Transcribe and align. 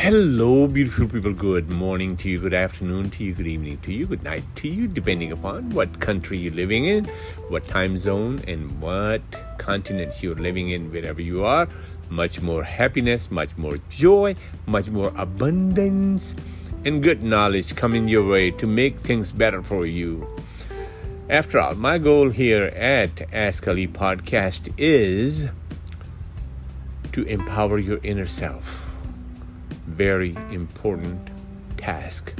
Hello, 0.00 0.66
beautiful 0.66 1.06
people. 1.06 1.34
Good 1.34 1.68
morning 1.68 2.16
to 2.16 2.30
you, 2.30 2.40
good 2.40 2.54
afternoon 2.54 3.10
to 3.10 3.22
you, 3.22 3.34
good 3.34 3.46
evening 3.46 3.76
to 3.82 3.92
you, 3.92 4.06
good 4.06 4.24
night 4.24 4.44
to 4.56 4.66
you, 4.66 4.88
depending 4.88 5.30
upon 5.30 5.68
what 5.74 6.00
country 6.00 6.38
you're 6.38 6.54
living 6.54 6.86
in, 6.86 7.04
what 7.48 7.64
time 7.64 7.98
zone, 7.98 8.42
and 8.48 8.80
what 8.80 9.20
continent 9.58 10.22
you're 10.22 10.36
living 10.36 10.70
in, 10.70 10.90
wherever 10.90 11.20
you 11.20 11.44
are. 11.44 11.68
Much 12.08 12.40
more 12.40 12.64
happiness, 12.64 13.30
much 13.30 13.54
more 13.58 13.76
joy, 13.90 14.34
much 14.64 14.88
more 14.88 15.12
abundance, 15.18 16.34
and 16.86 17.02
good 17.02 17.22
knowledge 17.22 17.76
coming 17.76 18.08
your 18.08 18.26
way 18.26 18.50
to 18.52 18.66
make 18.66 18.98
things 18.98 19.30
better 19.30 19.62
for 19.62 19.84
you. 19.84 20.26
After 21.28 21.60
all, 21.60 21.74
my 21.74 21.98
goal 21.98 22.30
here 22.30 22.72
at 22.74 23.20
Ask 23.34 23.68
Ali 23.68 23.86
Podcast 23.86 24.72
is 24.78 25.50
to 27.12 27.22
empower 27.24 27.78
your 27.78 28.00
inner 28.02 28.26
self 28.26 28.89
very 29.90 30.36
important 30.50 31.28
task 31.76 32.32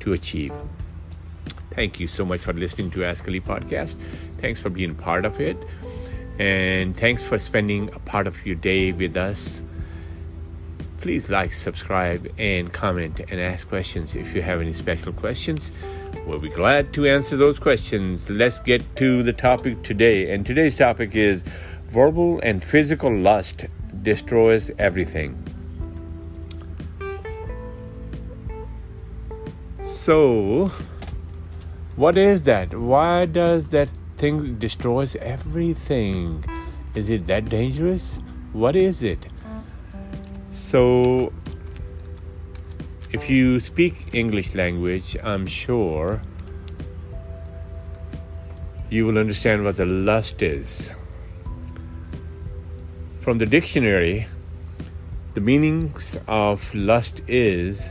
to 0.00 0.12
achieve. 0.12 0.52
Thank 1.70 2.00
you 2.00 2.06
so 2.06 2.24
much 2.24 2.40
for 2.40 2.52
listening 2.52 2.90
to 2.92 3.04
Ask 3.04 3.26
Ali 3.26 3.40
podcast. 3.40 3.96
Thanks 4.38 4.60
for 4.60 4.70
being 4.70 4.94
part 4.94 5.24
of 5.24 5.40
it. 5.40 5.56
And 6.38 6.96
thanks 6.96 7.22
for 7.22 7.38
spending 7.38 7.88
a 7.94 7.98
part 8.00 8.26
of 8.26 8.44
your 8.44 8.56
day 8.56 8.92
with 8.92 9.16
us. 9.16 9.62
Please 11.00 11.30
like, 11.30 11.52
subscribe, 11.52 12.32
and 12.38 12.72
comment 12.72 13.20
and 13.20 13.40
ask 13.40 13.68
questions 13.68 14.14
if 14.14 14.34
you 14.34 14.42
have 14.42 14.60
any 14.60 14.72
special 14.72 15.12
questions. 15.12 15.72
We'll 16.26 16.38
be 16.38 16.50
glad 16.50 16.92
to 16.94 17.06
answer 17.06 17.36
those 17.36 17.58
questions. 17.58 18.28
Let's 18.30 18.58
get 18.60 18.96
to 18.96 19.22
the 19.22 19.32
topic 19.32 19.82
today. 19.82 20.32
And 20.32 20.46
today's 20.46 20.78
topic 20.78 21.16
is 21.16 21.42
verbal 21.88 22.40
and 22.42 22.62
physical 22.62 23.14
lust 23.14 23.66
destroys 24.02 24.70
everything. 24.78 25.51
So, 30.02 30.72
what 31.94 32.18
is 32.18 32.42
that? 32.42 32.74
Why 32.74 33.24
does 33.24 33.68
that 33.68 33.88
thing 34.16 34.58
destroys 34.58 35.14
everything? 35.14 36.44
Is 36.96 37.08
it 37.08 37.28
that 37.28 37.48
dangerous? 37.48 38.18
What 38.52 38.74
is 38.74 39.04
it? 39.04 39.28
So, 40.50 41.32
if 43.12 43.30
you 43.30 43.60
speak 43.60 44.12
English 44.12 44.56
language, 44.56 45.16
I'm 45.22 45.46
sure 45.46 46.20
you 48.90 49.06
will 49.06 49.18
understand 49.18 49.62
what 49.62 49.76
the 49.76 49.86
lust 49.86 50.42
is. 50.42 50.92
From 53.20 53.38
the 53.38 53.46
dictionary, 53.46 54.26
the 55.34 55.40
meanings 55.40 56.18
of 56.26 56.74
lust 56.74 57.22
is 57.28 57.88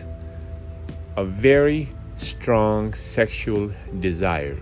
a 1.16 1.24
very 1.24 1.90
strong 2.22 2.94
sexual 2.94 3.72
desire. 4.00 4.62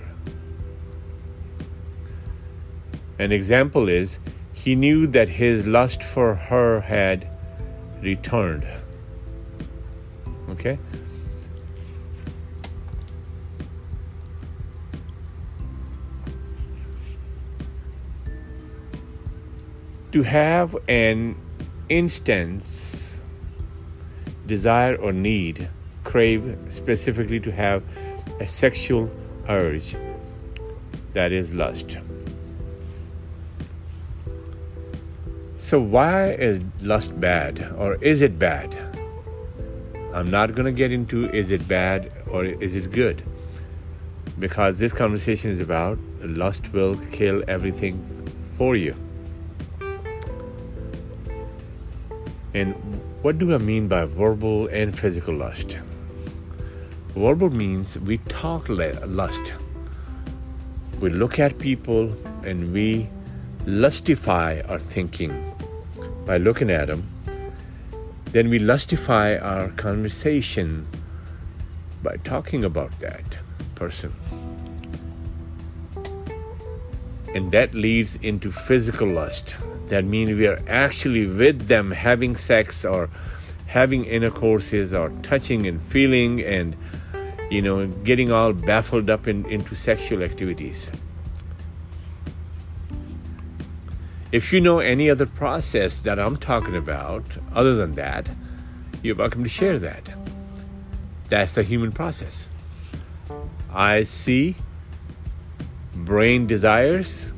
An 3.19 3.33
example 3.33 3.89
is 3.89 4.17
he 4.53 4.75
knew 4.75 5.07
that 5.07 5.27
his 5.27 5.67
lust 5.67 6.01
for 6.01 6.35
her 6.35 6.79
had 6.79 7.29
returned. 8.01 8.65
Okay? 10.49 10.79
To 20.13 20.23
have 20.23 20.75
an 20.87 21.35
instance, 21.89 23.19
desire, 24.47 24.95
or 24.95 25.11
need 25.11 25.69
crave 26.03 26.57
specifically 26.69 27.39
to 27.39 27.51
have 27.51 27.83
a 28.39 28.47
sexual 28.47 29.09
urge 29.47 29.95
that 31.13 31.31
is 31.31 31.53
lust. 31.53 31.97
So, 35.57 35.79
why 35.79 36.31
is 36.31 36.61
lust 36.81 37.19
bad 37.19 37.73
or 37.77 37.95
is 37.95 38.21
it 38.21 38.39
bad? 38.39 38.75
I'm 40.13 40.31
not 40.31 40.55
going 40.55 40.65
to 40.65 40.71
get 40.71 40.91
into 40.91 41.29
is 41.29 41.51
it 41.51 41.67
bad 41.67 42.11
or 42.31 42.45
is 42.45 42.75
it 42.75 42.91
good 42.91 43.21
because 44.39 44.77
this 44.77 44.93
conversation 44.93 45.51
is 45.51 45.59
about 45.59 45.99
lust 46.21 46.71
will 46.73 46.95
kill 47.11 47.43
everything 47.47 47.99
for 48.57 48.75
you. 48.75 48.95
And 52.53 52.73
what 53.21 53.37
do 53.37 53.53
I 53.53 53.57
mean 53.57 53.87
by 53.87 54.05
verbal 54.05 54.67
and 54.67 54.97
physical 54.97 55.35
lust? 55.35 55.77
Verbal 57.15 57.49
means 57.49 57.97
we 57.97 58.19
talk 58.19 58.69
lust. 58.69 59.53
We 61.01 61.09
look 61.09 61.39
at 61.39 61.57
people 61.57 62.15
and 62.43 62.71
we 62.71 63.09
lustify 63.65 64.69
our 64.69 64.79
thinking 64.79 65.53
by 66.25 66.37
looking 66.37 66.69
at 66.69 66.87
them. 66.87 67.03
Then 68.25 68.49
we 68.49 68.59
lustify 68.59 69.41
our 69.41 69.69
conversation 69.69 70.85
by 72.03 72.17
talking 72.17 72.63
about 72.63 72.99
that 72.99 73.39
person. 73.73 74.13
And 77.33 77.51
that 77.51 77.73
leads 77.73 78.17
into 78.17 78.51
physical 78.51 79.07
lust. 79.07 79.55
That 79.87 80.05
means 80.05 80.37
we 80.37 80.45
are 80.45 80.61
actually 80.67 81.25
with 81.25 81.67
them 81.67 81.89
having 81.89 82.35
sex 82.35 82.85
or 82.85 83.09
having 83.65 84.05
intercourses 84.05 84.93
or 84.93 85.09
touching 85.23 85.65
and 85.65 85.81
feeling 85.81 86.41
and 86.41 86.75
you 87.49 87.61
know, 87.61 87.87
getting 87.87 88.31
all 88.31 88.53
baffled 88.53 89.09
up 89.09 89.27
in, 89.27 89.45
into 89.45 89.75
sexual 89.75 90.23
activities. 90.23 90.91
If 94.31 94.53
you 94.53 94.61
know 94.61 94.79
any 94.79 95.09
other 95.09 95.25
process 95.25 95.97
that 95.99 96.19
I'm 96.19 96.37
talking 96.37 96.75
about, 96.75 97.23
other 97.53 97.75
than 97.75 97.95
that, 97.95 98.29
you're 99.01 99.15
welcome 99.15 99.43
to 99.43 99.49
share 99.49 99.79
that. 99.79 100.11
That's 101.29 101.53
the 101.53 101.63
human 101.63 101.91
process. 101.91 102.47
I 103.73 104.03
see, 104.03 104.55
brain 105.95 106.45
desires, 106.45 107.31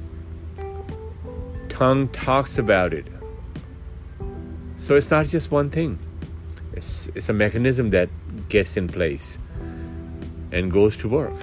tongue 1.70 2.10
talks 2.10 2.58
about 2.58 2.94
it. 2.94 3.08
So 4.78 4.96
it's 4.96 5.12
not 5.12 5.28
just 5.28 5.52
one 5.52 5.70
thing, 5.70 6.00
it's, 6.74 7.08
it's 7.16 7.30
a 7.30 7.34
mechanism 7.34 7.92
that 7.92 8.10
gets 8.50 8.76
in 8.76 8.90
place 8.90 9.38
and 10.51 10.72
goes 10.72 10.97
to 10.97 11.09
work. 11.09 11.34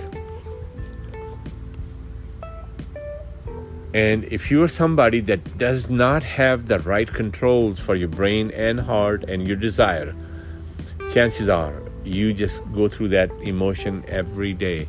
And 3.95 4.25
if 4.25 4.51
you 4.51 4.63
are 4.63 4.69
somebody 4.69 5.21
that 5.21 5.57
does 5.57 5.89
not 5.89 6.23
have 6.23 6.67
the 6.67 6.79
right 6.81 7.13
controls 7.13 7.79
for 7.79 7.95
your 7.95 8.09
brain 8.09 8.51
and 8.51 8.81
heart 8.81 9.25
and 9.25 9.47
your 9.49 9.57
desire, 9.57 10.15
chances 11.11 11.49
are 11.49 11.83
you 12.09 12.33
just 12.33 12.63
go 12.73 12.89
through 12.89 13.09
that 13.09 13.31
emotion 13.43 14.05
every 14.09 14.53
day, 14.55 14.89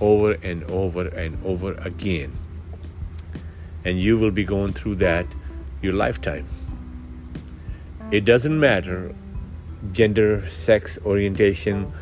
over 0.00 0.32
and 0.32 0.64
over 0.70 1.08
and 1.08 1.38
over 1.44 1.74
again. 1.74 2.36
And 3.84 4.00
you 4.00 4.18
will 4.18 4.30
be 4.30 4.44
going 4.44 4.72
through 4.72 4.96
that 4.96 5.26
your 5.82 5.92
lifetime. 5.92 6.48
It 8.10 8.24
doesn't 8.24 8.58
matter 8.58 9.14
gender, 9.92 10.48
sex, 10.48 10.98
orientation, 11.04 11.92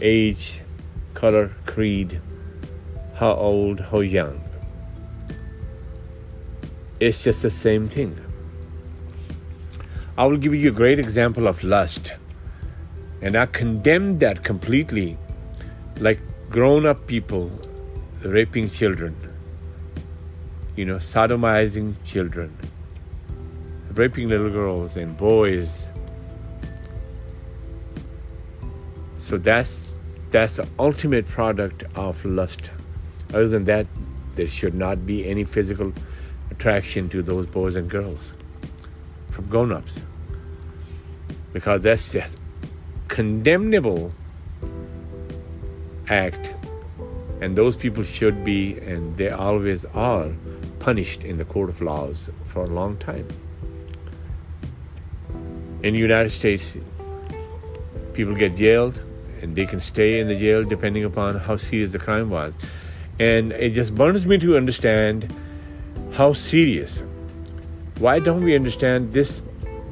age, 0.00 0.61
color, 1.14 1.52
creed, 1.66 2.20
how 3.14 3.34
old, 3.34 3.80
how 3.80 4.00
young. 4.00 4.42
It's 7.00 7.24
just 7.24 7.42
the 7.42 7.50
same 7.50 7.88
thing. 7.88 8.18
I 10.16 10.26
will 10.26 10.36
give 10.36 10.54
you 10.54 10.68
a 10.68 10.72
great 10.72 10.98
example 10.98 11.46
of 11.46 11.64
lust. 11.64 12.14
And 13.20 13.36
I 13.36 13.46
condemn 13.46 14.18
that 14.18 14.42
completely, 14.44 15.16
like 15.98 16.20
grown 16.50 16.86
up 16.86 17.06
people 17.06 17.50
raping 18.22 18.68
children, 18.68 19.16
you 20.76 20.84
know, 20.84 20.96
sodomizing 20.96 21.94
children, 22.04 22.56
raping 23.94 24.28
little 24.28 24.50
girls 24.50 24.96
and 24.96 25.16
boys. 25.16 25.86
So 29.18 29.38
that's 29.38 29.88
that's 30.32 30.56
the 30.56 30.66
ultimate 30.78 31.28
product 31.28 31.84
of 31.94 32.24
lust. 32.24 32.70
Other 33.34 33.48
than 33.48 33.64
that, 33.66 33.86
there 34.34 34.46
should 34.46 34.74
not 34.74 35.06
be 35.06 35.28
any 35.28 35.44
physical 35.44 35.92
attraction 36.50 37.08
to 37.10 37.22
those 37.22 37.46
boys 37.46 37.76
and 37.76 37.88
girls 37.88 38.32
from 39.30 39.46
grown 39.46 39.72
ups. 39.72 40.00
Because 41.52 41.82
that's 41.82 42.12
just 42.12 42.38
condemnable 43.08 44.12
act. 46.08 46.54
And 47.42 47.54
those 47.54 47.76
people 47.76 48.04
should 48.04 48.42
be, 48.42 48.78
and 48.78 49.16
they 49.18 49.28
always 49.28 49.84
are, 49.86 50.30
punished 50.78 51.24
in 51.24 51.36
the 51.36 51.44
court 51.44 51.68
of 51.68 51.82
laws 51.82 52.30
for 52.46 52.62
a 52.62 52.66
long 52.66 52.96
time. 52.96 53.28
In 55.82 55.92
the 55.92 56.00
United 56.00 56.30
States, 56.30 56.78
people 58.14 58.34
get 58.34 58.56
jailed 58.56 59.00
and 59.42 59.56
they 59.56 59.66
can 59.66 59.80
stay 59.80 60.20
in 60.20 60.28
the 60.28 60.36
jail 60.36 60.62
depending 60.62 61.04
upon 61.04 61.36
how 61.36 61.56
serious 61.56 61.92
the 61.92 61.98
crime 61.98 62.30
was. 62.30 62.54
And 63.18 63.52
it 63.52 63.74
just 63.74 63.94
burns 63.94 64.24
me 64.24 64.38
to 64.38 64.56
understand 64.56 65.32
how 66.12 66.32
serious. 66.32 67.04
Why 67.98 68.18
don't 68.18 68.42
we 68.42 68.54
understand 68.54 69.12
this? 69.12 69.42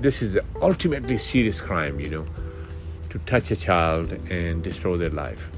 This 0.00 0.22
is 0.22 0.38
ultimately 0.62 1.18
serious 1.18 1.60
crime, 1.60 2.00
you 2.00 2.08
know, 2.08 2.24
to 3.10 3.18
touch 3.20 3.50
a 3.50 3.56
child 3.56 4.12
and 4.30 4.62
destroy 4.62 4.96
their 4.96 5.10
life. 5.10 5.50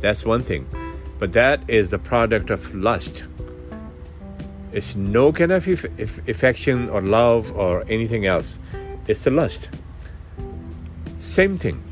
That's 0.00 0.24
one 0.24 0.44
thing. 0.44 0.66
But 1.18 1.32
that 1.32 1.60
is 1.68 1.90
the 1.90 1.98
product 1.98 2.50
of 2.50 2.74
lust. 2.74 3.24
It's 4.72 4.96
no 4.96 5.32
kind 5.32 5.52
of 5.52 5.68
affection 5.68 6.88
or 6.88 7.02
love 7.02 7.52
or 7.56 7.84
anything 7.88 8.26
else. 8.26 8.58
It's 9.06 9.24
the 9.24 9.30
lust. 9.30 9.68
Same 11.20 11.58
thing. 11.58 11.82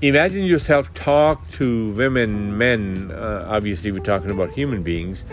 Imagine 0.00 0.44
yourself 0.44 0.94
talk 0.94 1.50
to 1.50 1.90
women, 1.94 2.56
men, 2.56 3.10
uh, 3.10 3.44
obviously, 3.48 3.90
we're 3.90 3.98
talking 3.98 4.30
about 4.30 4.52
human 4.52 4.84
beings, 4.84 5.24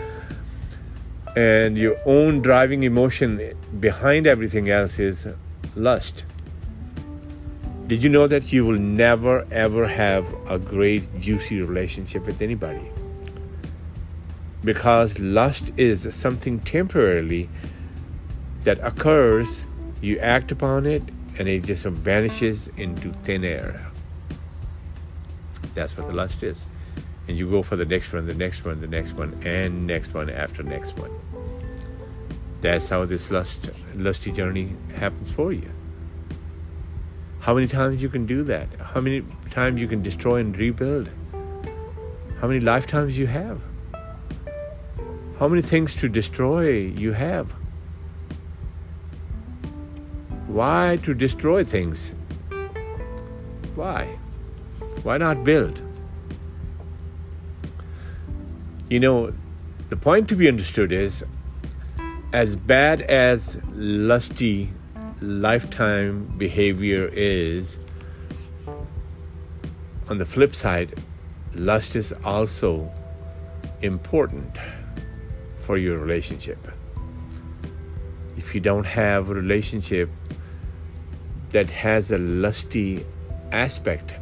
and 1.36 1.78
your 1.78 1.96
own 2.04 2.42
driving 2.42 2.82
emotion 2.82 3.56
behind 3.78 4.26
everything 4.26 4.68
else 4.68 4.98
is 4.98 5.28
lust. 5.76 6.24
Did 7.86 8.02
you 8.02 8.08
know 8.08 8.26
that 8.26 8.52
you 8.52 8.64
will 8.64 8.80
never 8.80 9.46
ever 9.52 9.86
have 9.86 10.26
a 10.48 10.58
great, 10.58 11.20
juicy 11.20 11.62
relationship 11.62 12.26
with 12.26 12.42
anybody? 12.42 12.90
Because 14.64 15.20
lust 15.20 15.70
is 15.76 16.12
something 16.12 16.58
temporarily 16.58 17.48
that 18.64 18.80
occurs, 18.80 19.62
you 20.00 20.18
act 20.18 20.50
upon 20.50 20.86
it, 20.86 21.04
and 21.38 21.46
it 21.46 21.62
just 21.62 21.84
vanishes 21.84 22.68
into 22.76 23.12
thin 23.22 23.44
air. 23.44 23.92
That's 25.76 25.96
what 25.96 26.06
the 26.06 26.14
lust 26.14 26.42
is. 26.42 26.64
And 27.28 27.36
you 27.36 27.48
go 27.48 27.62
for 27.62 27.76
the 27.76 27.84
next 27.84 28.12
one, 28.12 28.26
the 28.26 28.34
next 28.34 28.64
one, 28.64 28.80
the 28.80 28.86
next 28.86 29.12
one, 29.12 29.40
and 29.44 29.86
next 29.86 30.14
one 30.14 30.30
after 30.30 30.62
next 30.62 30.96
one. 30.96 31.10
That's 32.62 32.88
how 32.88 33.04
this 33.04 33.30
lust, 33.30 33.70
lusty 33.94 34.32
journey 34.32 34.74
happens 34.94 35.30
for 35.30 35.52
you. 35.52 35.70
How 37.40 37.54
many 37.54 37.66
times 37.68 38.02
you 38.02 38.08
can 38.08 38.24
do 38.26 38.42
that? 38.44 38.68
How 38.80 39.00
many 39.00 39.22
times 39.50 39.78
you 39.78 39.86
can 39.86 40.02
destroy 40.02 40.40
and 40.40 40.56
rebuild? 40.56 41.10
How 42.40 42.48
many 42.48 42.60
lifetimes 42.60 43.18
you 43.18 43.26
have? 43.26 43.60
How 45.38 45.46
many 45.46 45.60
things 45.60 45.94
to 45.96 46.08
destroy 46.08 46.70
you 46.70 47.12
have? 47.12 47.54
Why 50.46 50.98
to 51.02 51.12
destroy 51.12 51.64
things? 51.64 52.14
Why? 53.74 54.18
Why 55.06 55.18
not 55.18 55.44
build? 55.44 55.80
You 58.90 58.98
know, 58.98 59.32
the 59.88 59.94
point 59.94 60.28
to 60.30 60.34
be 60.34 60.48
understood 60.48 60.90
is 60.90 61.24
as 62.32 62.56
bad 62.56 63.02
as 63.02 63.56
lusty 63.72 64.72
lifetime 65.20 66.34
behavior 66.36 67.08
is, 67.12 67.78
on 70.08 70.18
the 70.18 70.26
flip 70.26 70.56
side, 70.56 71.00
lust 71.54 71.94
is 71.94 72.12
also 72.24 72.92
important 73.82 74.58
for 75.54 75.78
your 75.78 75.98
relationship. 75.98 76.66
If 78.36 78.56
you 78.56 78.60
don't 78.60 78.86
have 78.86 79.30
a 79.30 79.34
relationship 79.34 80.10
that 81.50 81.70
has 81.70 82.10
a 82.10 82.18
lusty 82.18 83.06
aspect, 83.52 84.16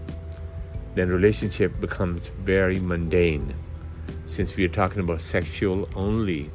then 0.95 1.09
relationship 1.09 1.81
becomes 1.81 2.29
very 2.29 2.79
mundane. 2.79 3.55
Since 4.27 4.57
we 4.57 4.65
are 4.65 4.69
talking 4.69 5.01
about 5.01 5.21
sexual 5.21 5.89
only, 5.95 6.51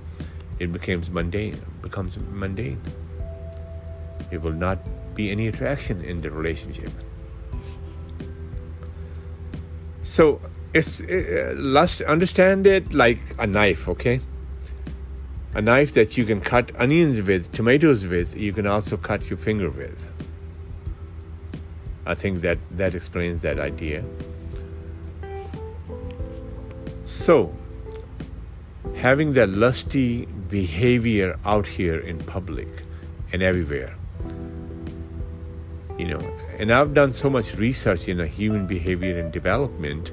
it 0.60 0.72
becomes 0.72 1.10
mundane. 1.10 1.62
Becomes 1.82 2.18
mundane. 2.18 2.82
It 4.32 4.42
will 4.42 4.54
not 4.54 4.80
be 5.16 5.32
any 5.32 5.48
attraction 5.48 6.02
in 6.04 6.22
the 6.22 6.32
relationship. 6.32 6.92
So 10.04 10.42
it's 10.74 11.02
uh, 11.02 11.54
lust. 11.56 12.02
Understand 12.02 12.66
it 12.66 12.94
like 12.94 13.20
a 13.38 13.46
knife, 13.46 13.88
okay? 13.90 14.22
A 15.54 15.62
knife 15.62 15.94
that 15.94 16.18
you 16.18 16.26
can 16.26 16.42
cut 16.42 16.72
onions 16.80 17.22
with, 17.22 17.52
tomatoes 17.52 18.06
with. 18.06 18.36
You 18.36 18.54
can 18.54 18.68
also 18.68 18.98
cut 18.98 19.30
your 19.30 19.38
finger 19.38 19.70
with. 19.70 19.98
I 22.06 22.16
think 22.16 22.42
that 22.42 22.58
that 22.72 22.96
explains 22.96 23.42
that 23.42 23.60
idea. 23.60 24.04
So, 27.10 27.52
having 28.96 29.34
that 29.34 29.50
lusty 29.50 30.28
behavior 30.28 31.40
out 31.44 31.66
here 31.66 31.98
in 31.98 32.20
public 32.20 32.68
and 33.34 33.42
everywhere, 33.42 33.96
you 35.98 36.08
know, 36.08 36.20
and 36.60 36.72
I've 36.72 36.94
done 36.94 37.12
so 37.12 37.28
much 37.28 37.56
research 37.56 38.08
in 38.08 38.20
human 38.28 38.68
behavior 38.68 39.18
and 39.18 39.32
development 39.32 40.12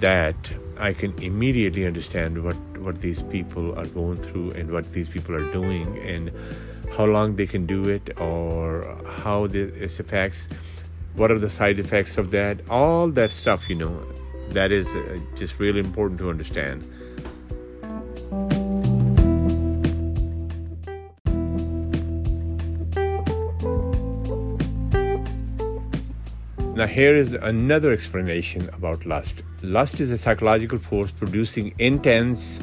that 0.00 0.36
I 0.78 0.92
can 0.92 1.18
immediately 1.22 1.86
understand 1.86 2.44
what, 2.44 2.56
what 2.76 3.00
these 3.00 3.22
people 3.22 3.78
are 3.78 3.86
going 3.86 4.20
through 4.20 4.50
and 4.50 4.70
what 4.70 4.90
these 4.90 5.08
people 5.08 5.34
are 5.34 5.50
doing 5.52 5.96
and 6.00 6.30
how 6.94 7.06
long 7.06 7.36
they 7.36 7.46
can 7.46 7.64
do 7.64 7.88
it 7.88 8.20
or 8.20 8.94
how 9.06 9.46
this 9.46 10.00
affects 10.00 10.48
what 11.14 11.30
are 11.30 11.38
the 11.38 11.48
side 11.48 11.80
effects 11.80 12.18
of 12.18 12.30
that 12.30 12.60
all 12.68 13.08
that 13.08 13.30
stuff 13.30 13.70
you 13.70 13.74
know 13.74 14.06
that 14.50 14.72
is 14.72 14.86
uh, 14.88 15.18
just 15.36 15.58
really 15.58 15.80
important 15.80 16.18
to 16.18 16.28
understand 16.28 16.84
Now, 26.80 26.86
here 26.86 27.14
is 27.14 27.34
another 27.34 27.92
explanation 27.92 28.70
about 28.72 29.04
lust. 29.04 29.42
Lust 29.60 30.00
is 30.00 30.10
a 30.12 30.16
psychological 30.16 30.78
force 30.78 31.10
producing 31.10 31.74
intense 31.78 32.58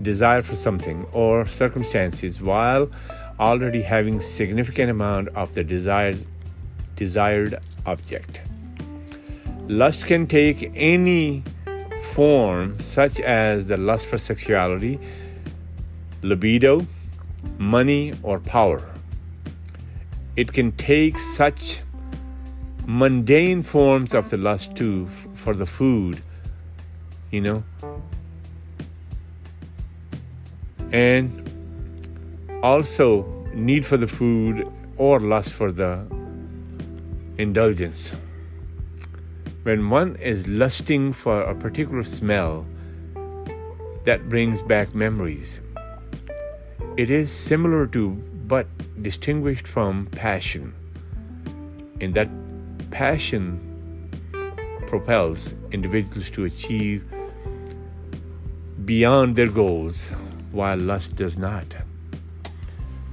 desire 0.00 0.40
for 0.42 0.54
something 0.54 1.04
or 1.12 1.46
circumstances 1.46 2.40
while 2.40 2.88
already 3.40 3.82
having 3.82 4.20
significant 4.20 4.88
amount 4.88 5.30
of 5.30 5.54
the 5.54 5.64
desired 5.64 6.24
desired 6.94 7.58
object. 7.86 8.40
Lust 9.68 10.06
can 10.06 10.28
take 10.28 10.70
any 10.76 11.42
form 12.12 12.78
such 12.80 13.18
as 13.18 13.66
the 13.66 13.76
lust 13.76 14.06
for 14.06 14.16
sexuality, 14.16 15.00
libido, 16.22 16.86
money 17.58 18.14
or 18.22 18.38
power. 18.38 18.80
It 20.36 20.52
can 20.52 20.70
take 20.72 21.18
such 21.18 21.80
mundane 22.86 23.62
forms 23.62 24.14
of 24.14 24.30
the 24.30 24.36
lust 24.36 24.76
too 24.76 25.08
for 25.34 25.52
the 25.52 25.66
food, 25.66 26.22
you 27.32 27.40
know. 27.40 27.64
And 30.92 31.42
also 32.62 33.24
need 33.52 33.84
for 33.84 33.96
the 33.96 34.06
food 34.06 34.70
or 34.96 35.18
lust 35.18 35.52
for 35.52 35.72
the 35.72 36.06
indulgence. 37.36 38.14
When 39.66 39.90
one 39.90 40.14
is 40.22 40.46
lusting 40.46 41.12
for 41.12 41.40
a 41.40 41.52
particular 41.52 42.04
smell, 42.04 42.64
that 44.04 44.28
brings 44.28 44.62
back 44.62 44.94
memories. 44.94 45.58
It 46.96 47.10
is 47.10 47.32
similar 47.32 47.88
to, 47.88 48.10
but 48.46 48.68
distinguished 49.02 49.66
from, 49.66 50.06
passion. 50.06 50.72
In 51.98 52.12
that 52.12 52.30
passion 52.92 53.58
propels 54.86 55.52
individuals 55.72 56.30
to 56.30 56.44
achieve 56.44 57.04
beyond 58.84 59.34
their 59.34 59.48
goals, 59.48 60.10
while 60.52 60.78
lust 60.78 61.16
does 61.16 61.38
not. 61.38 61.74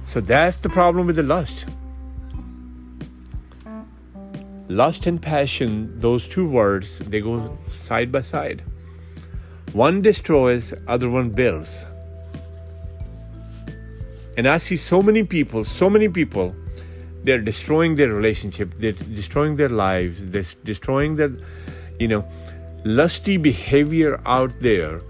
So 0.04 0.20
that's 0.20 0.58
the 0.58 0.68
problem 0.68 1.08
with 1.08 1.16
the 1.16 1.24
lust. 1.24 1.66
Lust 4.68 5.06
and 5.06 5.20
passion, 5.20 5.98
those 6.00 6.28
two 6.28 6.48
words, 6.48 6.98
they 7.00 7.20
go 7.20 7.58
side 7.70 8.10
by 8.10 8.22
side. 8.22 8.62
One 9.72 10.02
destroys, 10.02 10.72
other 10.88 11.10
one 11.10 11.30
builds. 11.30 11.84
And 14.36 14.48
I 14.48 14.58
see 14.58 14.76
so 14.76 15.02
many 15.02 15.22
people, 15.24 15.64
so 15.64 15.90
many 15.90 16.08
people, 16.08 16.54
they're 17.24 17.40
destroying 17.40 17.96
their 17.96 18.12
relationship, 18.12 18.72
they're 18.78 18.92
destroying 18.92 19.56
their 19.56 19.68
lives, 19.68 20.24
they're 20.24 20.44
destroying 20.64 21.16
their, 21.16 21.32
you 21.98 22.08
know, 22.08 22.26
lusty 22.84 23.36
behavior 23.36 24.20
out 24.26 24.52
there 24.60 25.00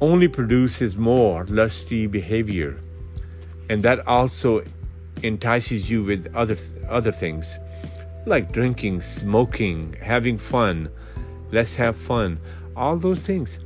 only 0.00 0.28
produces 0.28 0.96
more 0.96 1.44
lusty 1.46 2.06
behavior 2.06 2.78
and 3.70 3.82
that 3.82 4.06
also 4.06 4.62
entices 5.22 5.90
you 5.90 6.02
with 6.02 6.26
other 6.34 6.56
other 6.88 7.12
things 7.12 7.58
like 8.26 8.52
drinking, 8.52 9.00
smoking, 9.00 9.96
having 10.00 10.38
fun. 10.38 10.90
Let's 11.50 11.74
have 11.76 11.96
fun. 11.96 12.38
All 12.76 12.96
those 12.96 13.26
things. 13.26 13.58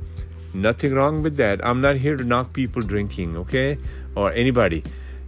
Nothing 0.53 0.93
wrong 0.93 1.21
with 1.21 1.35
that. 1.37 1.65
I'm 1.65 1.81
not 1.81 1.97
here 1.97 2.15
to 2.15 2.23
knock 2.23 2.53
people 2.53 2.81
drinking, 2.81 3.35
okay? 3.37 3.77
Or 4.15 4.31
anybody. 4.31 4.83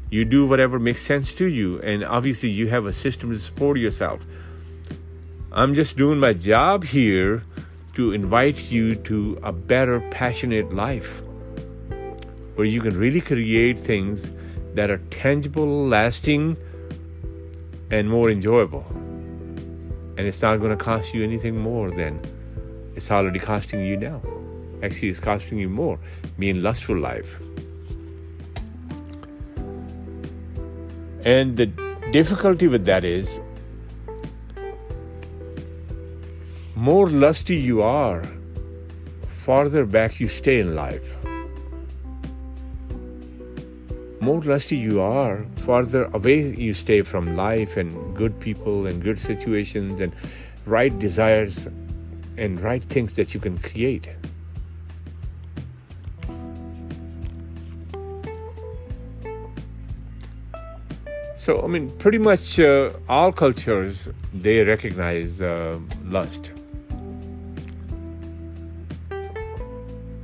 You 0.09 0.23
do 0.23 0.45
whatever 0.45 0.79
makes 0.79 1.01
sense 1.01 1.33
to 1.33 1.47
you, 1.47 1.81
and 1.81 2.03
obviously, 2.03 2.49
you 2.49 2.69
have 2.69 2.85
a 2.85 2.93
system 2.93 3.31
to 3.31 3.39
support 3.39 3.77
yourself. 3.77 4.25
I'm 5.51 5.73
just 5.73 5.97
doing 5.97 6.19
my 6.19 6.31
job 6.31 6.85
here 6.85 7.43
to 7.95 8.13
invite 8.13 8.71
you 8.71 8.95
to 8.95 9.37
a 9.43 9.51
better, 9.51 9.99
passionate 10.11 10.73
life 10.73 11.21
where 12.55 12.65
you 12.65 12.79
can 12.79 12.97
really 12.97 13.21
create 13.21 13.77
things 13.77 14.29
that 14.75 14.89
are 14.89 14.99
tangible, 15.09 15.87
lasting, 15.87 16.55
and 17.91 18.09
more 18.09 18.29
enjoyable. 18.29 18.85
And 20.17 20.25
it's 20.25 20.41
not 20.41 20.59
going 20.59 20.75
to 20.75 20.83
cost 20.83 21.13
you 21.13 21.23
anything 21.23 21.61
more 21.61 21.91
than 21.91 22.19
it's 22.95 23.11
already 23.11 23.39
costing 23.39 23.85
you 23.85 23.97
now. 23.97 24.21
Actually, 24.81 25.09
it's 25.09 25.19
costing 25.19 25.59
you 25.59 25.69
more 25.69 25.99
being 26.39 26.61
lustful 26.61 26.97
life. 26.97 27.39
And 31.23 31.57
the 31.57 31.67
difficulty 32.11 32.67
with 32.67 32.85
that 32.85 33.03
is 33.03 33.39
more 36.75 37.09
lusty 37.09 37.55
you 37.55 37.81
are, 37.81 38.23
farther 39.27 39.85
back 39.85 40.19
you 40.19 40.27
stay 40.27 40.59
in 40.59 40.73
life. 40.73 41.17
More 44.19 44.41
lusty 44.41 44.75
you 44.75 44.99
are, 44.99 45.45
farther 45.57 46.05
away 46.05 46.53
you 46.55 46.73
stay 46.73 47.01
from 47.01 47.35
life 47.35 47.77
and 47.77 48.15
good 48.15 48.39
people 48.39 48.87
and 48.87 49.01
good 49.01 49.19
situations 49.19 50.01
and 50.01 50.11
right 50.65 50.97
desires 50.99 51.67
and 52.37 52.59
right 52.59 52.83
things 52.83 53.13
that 53.13 53.33
you 53.33 53.39
can 53.39 53.57
create. 53.59 54.09
So, 61.35 61.63
I 61.63 61.67
mean, 61.67 61.91
pretty 61.97 62.17
much 62.17 62.59
uh, 62.59 62.89
all 63.07 63.31
cultures 63.31 64.09
they 64.33 64.63
recognize 64.63 65.41
uh, 65.41 65.79
lust, 66.03 66.51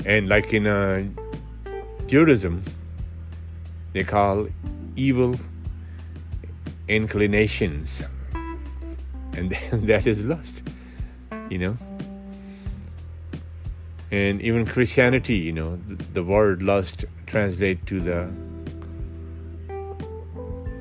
and 0.06 0.28
like 0.28 0.54
in 0.54 0.68
uh, 0.68 1.06
Judaism, 2.08 2.66
they 3.94 4.04
call 4.04 4.48
evil 4.96 5.36
inclinations, 6.88 8.04
and 9.34 9.52
that 9.72 10.06
is 10.06 10.26
lust, 10.26 10.64
you 11.50 11.58
know. 11.60 11.78
And 14.12 14.42
even 14.42 14.66
Christianity, 14.66 15.38
you 15.38 15.52
know, 15.52 15.80
the, 15.88 15.96
the 16.14 16.24
word 16.24 16.62
lust 16.62 17.06
translate 17.26 17.86
to 17.88 18.00
the 18.00 18.30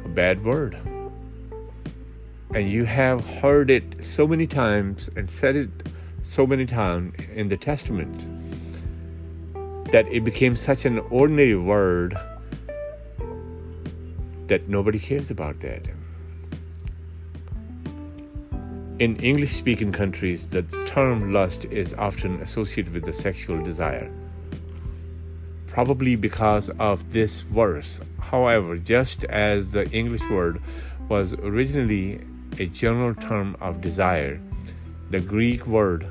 a 0.04 0.08
bad 0.08 0.44
word. 0.44 0.78
And 2.54 2.70
you 2.70 2.84
have 2.84 3.24
heard 3.26 3.70
it 3.70 4.04
so 4.04 4.26
many 4.26 4.46
times 4.46 5.08
and 5.16 5.30
said 5.30 5.56
it 5.56 5.70
so 6.22 6.46
many 6.46 6.66
times 6.66 7.14
in 7.34 7.48
the 7.48 7.56
Testament 7.56 8.14
that 9.90 10.06
it 10.08 10.24
became 10.24 10.56
such 10.56 10.84
an 10.84 10.98
ordinary 11.10 11.56
word 11.56 12.18
that 14.52 14.68
nobody 14.68 14.98
cares 14.98 15.30
about 15.30 15.60
that. 15.60 15.86
In 18.98 19.16
English 19.16 19.52
speaking 19.52 19.92
countries, 19.92 20.46
the 20.46 20.62
term 20.86 21.32
lust 21.32 21.64
is 21.64 21.94
often 21.94 22.40
associated 22.40 22.92
with 22.92 23.04
the 23.04 23.12
sexual 23.12 23.62
desire 23.62 24.12
probably 25.72 26.16
because 26.16 26.68
of 26.78 27.12
this 27.12 27.40
verse. 27.40 27.98
However, 28.20 28.76
just 28.76 29.24
as 29.24 29.70
the 29.70 29.88
English 29.90 30.20
word 30.28 30.60
was 31.08 31.32
originally 31.32 32.20
a 32.58 32.66
general 32.66 33.14
term 33.14 33.56
of 33.58 33.80
desire, 33.80 34.38
the 35.08 35.20
Greek 35.20 35.66
word 35.66 36.06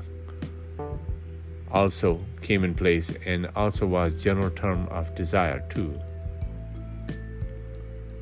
also 1.70 2.20
came 2.40 2.64
in 2.64 2.74
place 2.74 3.12
and 3.24 3.48
also 3.54 3.86
was 3.86 4.12
general 4.14 4.50
term 4.50 4.88
of 4.88 5.14
desire 5.14 5.62
too. 5.70 5.96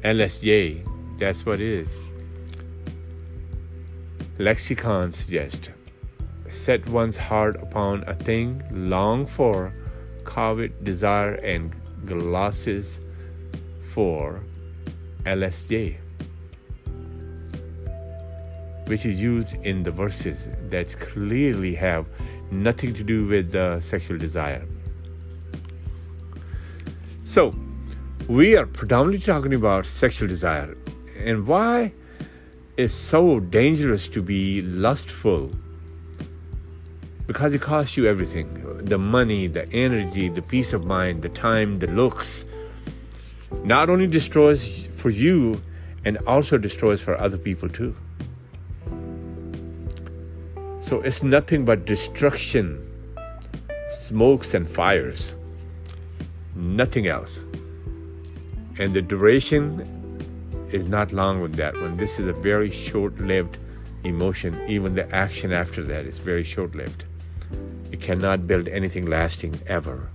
LSJ, 0.05 1.19
that's 1.19 1.45
what 1.45 1.61
it 1.61 1.87
is. 1.87 1.89
Lexicon 4.39 5.13
suggests 5.13 5.69
set 6.49 6.89
one's 6.89 7.17
heart 7.17 7.57
upon 7.63 8.03
a 8.07 8.15
thing 8.15 8.63
long 8.71 9.27
for 9.27 9.73
covet, 10.25 10.85
desire, 10.85 11.35
and 11.35 11.75
glosses 12.07 13.01
for 13.93 14.43
LSJ, 15.25 15.97
which 18.87 19.05
is 19.05 19.21
used 19.21 19.55
in 19.65 19.83
the 19.83 19.91
verses 19.91 20.49
that 20.71 20.99
clearly 20.99 21.75
have 21.75 22.07
nothing 22.51 22.95
to 22.95 23.05
do 23.05 23.27
with 23.27 23.55
uh, 23.55 23.81
sexual 23.81 24.17
desire. 24.17 24.65
So, 27.25 27.55
we 28.31 28.57
are 28.57 28.65
predominantly 28.65 29.19
talking 29.19 29.55
about 29.55 29.85
sexual 29.85 30.29
desire 30.29 30.77
and 31.17 31.49
why 31.49 31.93
it's 32.77 32.95
so 32.95 33.41
dangerous 33.41 34.07
to 34.07 34.23
be 34.23 34.63
lustful 34.63 35.51
because 37.27 37.53
it 37.55 37.61
costs 37.61 37.97
you 37.97 38.07
everything 38.07 38.47
the 38.85 38.97
money, 38.97 39.49
the 39.49 39.69
energy, 39.73 40.29
the 40.29 40.43
peace 40.43 40.73
of 40.73 40.85
mind, 40.85 41.23
the 41.23 41.29
time, 41.29 41.81
the 41.81 41.89
looks. 41.89 42.45
Not 43.65 43.91
only 43.91 44.07
destroys 44.07 44.87
for 44.95 45.11
you, 45.11 45.61
and 46.05 46.17
also 46.19 46.57
destroys 46.57 47.01
for 47.01 47.19
other 47.19 47.37
people 47.37 47.69
too. 47.69 47.97
So 50.81 51.01
it's 51.01 51.25
nothing 51.25 51.65
but 51.65 51.85
destruction, 51.85 52.87
smokes, 53.91 54.55
and 54.55 54.71
fires. 54.71 55.35
Nothing 56.55 57.09
else. 57.09 57.43
And 58.81 58.95
the 58.95 59.03
duration 59.03 59.87
is 60.73 60.87
not 60.87 61.13
long 61.13 61.43
with 61.43 61.57
that 61.57 61.75
one. 61.75 61.99
This 61.99 62.19
is 62.19 62.27
a 62.27 62.33
very 62.33 62.71
short 62.71 63.21
lived 63.21 63.59
emotion. 64.05 64.59
Even 64.69 64.95
the 64.95 65.15
action 65.15 65.53
after 65.53 65.83
that 65.83 66.07
is 66.07 66.19
very 66.19 66.43
short 66.43 66.75
lived. 66.75 67.05
You 67.93 67.99
cannot 67.99 68.47
build 68.47 68.69
anything 68.69 69.05
lasting 69.05 69.61
ever. 69.67 70.09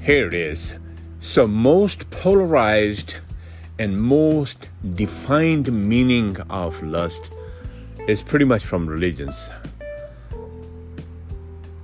Here 0.00 0.28
it 0.28 0.34
is. 0.34 0.76
So, 1.18 1.48
most 1.48 2.08
polarized 2.10 3.16
and 3.78 4.00
most 4.00 4.68
defined 4.94 5.72
meaning 5.72 6.36
of 6.48 6.82
lust 6.82 7.30
is 8.06 8.22
pretty 8.22 8.44
much 8.44 8.64
from 8.64 8.86
religions 8.86 9.50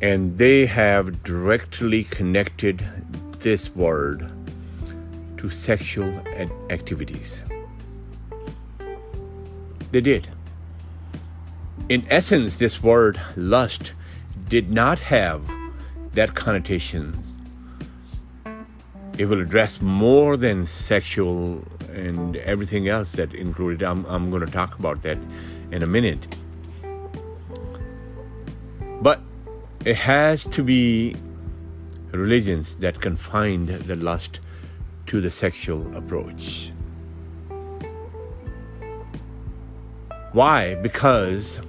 and 0.03 0.39
they 0.39 0.67
have 0.67 1.23
directly 1.23 2.05
connected 2.05 2.85
this 3.41 3.75
word 3.75 4.31
to 5.37 5.51
sexual 5.51 6.11
activities. 6.71 7.43
They 9.91 10.01
did. 10.01 10.29
In 11.89 12.07
essence, 12.09 12.57
this 12.57 12.83
word 12.83 13.21
lust 13.37 13.93
did 14.49 14.71
not 14.71 15.01
have 15.01 15.43
that 16.13 16.35
connotation. 16.35 17.23
It 19.19 19.27
will 19.27 19.41
address 19.41 19.81
more 19.83 20.37
than 20.37 20.67
sexual 20.67 21.65
and 21.95 22.37
everything 22.37 22.89
else 22.89 23.13
that 23.13 23.35
included. 23.35 23.83
I'm, 23.83 24.05
I'm 24.07 24.31
going 24.31 24.45
to 24.45 24.51
talk 24.51 24.79
about 24.79 25.03
that 25.03 25.19
in 25.71 25.83
a 25.83 25.87
minute. 25.87 26.37
But 29.01 29.21
it 29.85 29.97
has 29.97 30.45
to 30.45 30.63
be 30.63 31.17
religions 32.13 32.77
that 32.77 33.01
confine 33.01 33.67
the 33.67 33.97
lust 33.97 34.41
to 35.07 35.21
the 35.21 35.31
sexual 35.31 35.97
approach. 35.97 36.73
Why? 40.33 40.77
Because 40.77 41.61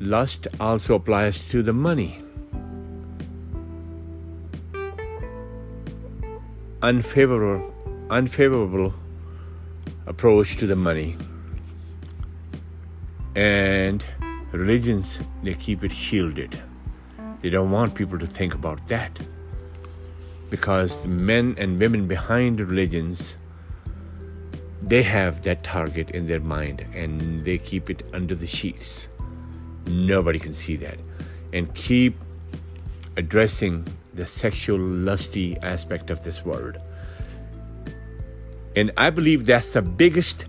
lust 0.00 0.46
also 0.60 0.94
applies 0.94 1.40
to 1.48 1.62
the 1.62 1.72
money. 1.72 2.22
Unfavorable, 6.82 7.72
unfavorable 8.10 8.94
approach 10.06 10.56
to 10.56 10.66
the 10.66 10.76
money 10.76 11.16
And 13.36 14.02
religions, 14.50 15.20
they 15.42 15.52
keep 15.52 15.84
it 15.84 15.92
shielded. 15.92 16.58
They 17.42 17.50
don't 17.50 17.70
want 17.70 17.94
people 17.94 18.18
to 18.18 18.26
think 18.26 18.54
about 18.54 18.88
that. 18.88 19.20
Because 20.48 21.02
the 21.02 21.08
men 21.08 21.54
and 21.58 21.78
women 21.78 22.08
behind 22.08 22.60
religions, 22.60 23.36
they 24.82 25.02
have 25.02 25.42
that 25.42 25.62
target 25.62 26.10
in 26.12 26.26
their 26.26 26.40
mind 26.40 26.86
and 26.94 27.44
they 27.44 27.58
keep 27.58 27.90
it 27.90 28.04
under 28.14 28.34
the 28.34 28.46
sheets. 28.46 29.08
Nobody 29.86 30.38
can 30.38 30.54
see 30.54 30.76
that. 30.76 30.98
And 31.52 31.72
keep 31.74 32.16
addressing 33.18 33.86
the 34.14 34.24
sexual 34.24 34.78
lusty 34.78 35.58
aspect 35.58 36.08
of 36.08 36.24
this 36.24 36.42
world. 36.42 36.78
And 38.76 38.92
I 38.96 39.10
believe 39.10 39.46
that's 39.46 39.72
the 39.72 39.82
biggest 39.82 40.44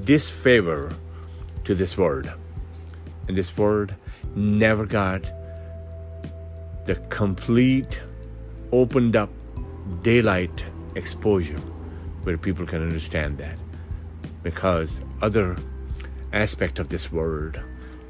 disfavor 0.00 0.94
to 1.64 1.74
this 1.74 1.96
world. 1.96 2.30
And 3.26 3.36
this 3.36 3.56
world 3.56 3.94
never 4.36 4.86
got 4.86 5.22
the 6.84 6.96
complete, 7.08 8.00
opened 8.70 9.16
up 9.16 9.30
daylight 10.02 10.64
exposure 10.94 11.58
where 12.22 12.36
people 12.36 12.66
can 12.66 12.82
understand 12.82 13.38
that. 13.38 13.56
Because 14.42 15.00
other 15.22 15.56
aspect 16.32 16.78
of 16.78 16.90
this 16.90 17.10
world 17.10 17.58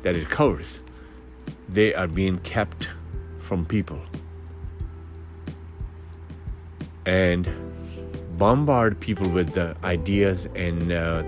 that 0.03 0.17
it 0.17 0.29
covers, 0.29 0.81
they 1.69 1.95
are 1.95 2.09
being 2.09 2.39
kept 2.39 2.89
from 3.39 3.65
people 3.65 4.01
and 7.07 7.49
bombard 8.41 8.99
people 8.99 9.29
with 9.29 9.53
the 9.53 9.77
ideas 9.85 10.49
and 10.57 10.91
uh, 10.91 11.23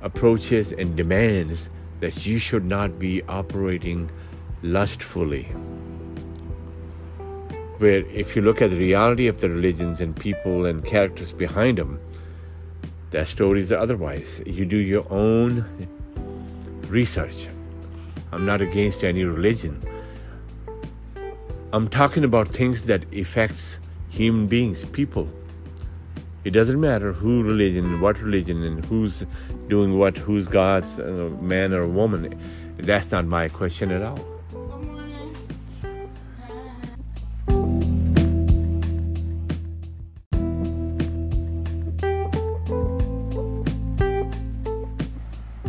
approaches 0.00 0.72
and 0.72 0.96
demands 0.96 1.68
that 2.00 2.24
you 2.24 2.38
should 2.38 2.64
not 2.64 2.98
be 2.98 3.22
operating 3.24 4.10
lustfully. 4.62 5.42
Where, 7.76 8.06
if 8.06 8.34
you 8.34 8.40
look 8.40 8.62
at 8.62 8.70
the 8.70 8.78
reality 8.78 9.26
of 9.26 9.42
the 9.42 9.50
religions 9.50 10.00
and 10.00 10.16
people 10.16 10.64
and 10.64 10.82
characters 10.82 11.30
behind 11.30 11.76
them, 11.76 12.00
their 13.10 13.26
stories 13.26 13.70
are 13.70 13.78
otherwise. 13.78 14.40
You 14.46 14.64
do 14.64 14.78
your 14.78 15.06
own 15.12 15.66
research. 16.88 17.48
I'm 18.32 18.46
not 18.46 18.62
against 18.62 19.04
any 19.04 19.24
religion. 19.24 19.86
I'm 21.74 21.88
talking 21.88 22.24
about 22.24 22.48
things 22.48 22.86
that 22.86 23.04
affects 23.14 23.78
human 24.08 24.46
beings, 24.46 24.82
people. 24.86 25.28
It 26.46 26.52
doesn't 26.52 26.80
matter 26.80 27.12
who 27.12 27.42
religion, 27.42 28.00
what 28.00 28.20
religion, 28.20 28.62
and 28.62 28.84
who's 28.84 29.26
doing 29.66 29.98
what, 29.98 30.16
who's 30.16 30.46
God's 30.46 31.00
uh, 31.00 31.28
man 31.40 31.74
or 31.74 31.88
woman. 31.88 32.38
That's 32.76 33.10
not 33.10 33.24
my 33.24 33.48
question 33.48 33.90
at 33.90 34.00
all. 34.00 34.20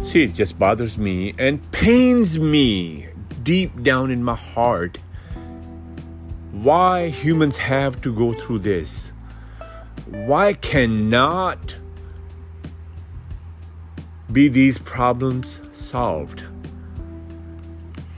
See, 0.03 0.25
it 0.25 0.35
just 0.35 0.59
bothers 0.59 0.95
me 0.95 1.33
and 1.39 1.71
pains 1.71 2.37
me 2.37 3.07
deep 3.41 3.81
down 3.81 4.11
in 4.11 4.23
my 4.23 4.35
heart 4.35 4.99
why 6.51 7.09
humans 7.09 7.57
have 7.57 7.99
to 8.03 8.13
go 8.13 8.33
through 8.33 8.59
this. 8.59 9.11
Why 10.09 10.53
cannot 10.53 11.75
be 14.31 14.47
these 14.47 14.77
problems 14.77 15.59
solved? 15.73 16.45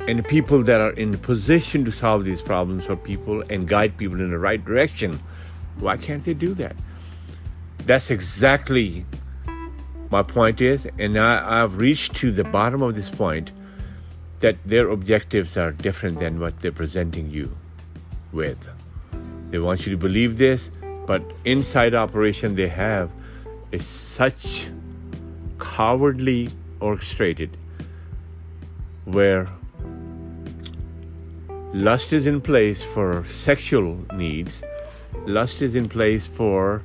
And 0.01 0.23
people 0.25 0.61
that 0.63 0.81
are 0.81 0.91
in 0.91 1.15
a 1.15 1.17
position 1.17 1.85
to 1.85 1.91
solve 1.91 2.25
these 2.25 2.41
problems 2.41 2.85
for 2.85 2.95
people 2.95 3.43
and 3.49 3.67
guide 3.67 3.97
people 3.97 4.19
in 4.19 4.29
the 4.29 4.37
right 4.37 4.63
direction, 4.63 5.19
why 5.79 5.97
can't 5.97 6.23
they 6.23 6.33
do 6.33 6.53
that? 6.55 6.75
That's 7.85 8.11
exactly 8.11 9.05
my 10.11 10.23
point 10.23 10.61
is, 10.61 10.87
and 10.97 11.17
I, 11.17 11.63
I've 11.63 11.77
reached 11.77 12.15
to 12.17 12.31
the 12.31 12.43
bottom 12.43 12.81
of 12.81 12.95
this 12.95 13.09
point 13.09 13.51
that 14.39 14.57
their 14.65 14.89
objectives 14.89 15.57
are 15.57 15.71
different 15.71 16.19
than 16.19 16.39
what 16.39 16.59
they're 16.59 16.71
presenting 16.71 17.29
you 17.29 17.55
with. 18.31 18.67
They 19.49 19.59
want 19.59 19.85
you 19.85 19.91
to 19.91 19.97
believe 19.97 20.37
this, 20.37 20.71
but 21.09 21.23
inside 21.43 21.95
operation 21.95 22.53
they 22.53 22.67
have 22.67 23.09
is 23.71 23.83
such 23.83 24.67
cowardly 25.59 26.51
orchestrated 26.81 27.57
where 29.05 29.49
lust 31.73 32.13
is 32.13 32.27
in 32.27 32.39
place 32.39 32.83
for 32.83 33.25
sexual 33.27 33.97
needs, 34.13 34.61
lust 35.25 35.63
is 35.63 35.75
in 35.75 35.89
place 35.89 36.27
for 36.27 36.83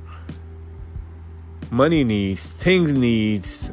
money 1.69 2.03
needs, 2.03 2.49
things 2.49 2.93
needs, 2.93 3.71